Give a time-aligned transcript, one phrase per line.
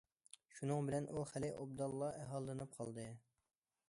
[0.59, 3.07] شۇنىڭ بىلەن ئۇ خېلى ئوبدانلا ھاللىنىپ قالدى.